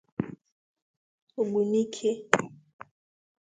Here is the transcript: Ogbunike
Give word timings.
Ogbunike 1.39 2.09